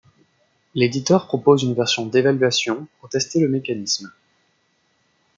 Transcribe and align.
L'éditeur 0.73 1.27
propose 1.27 1.61
une 1.61 1.75
version 1.75 2.07
d'évaluation 2.07 2.87
pour 2.99 3.09
tester 3.11 3.39
le 3.39 3.47
mécanisme. 3.47 4.11